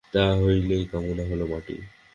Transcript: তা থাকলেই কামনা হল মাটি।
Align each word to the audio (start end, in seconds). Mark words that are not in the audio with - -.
তা 0.03 0.23
থাকলেই 0.35 0.83
কামনা 0.91 1.23
হল 1.29 1.41
মাটি। 1.45 1.75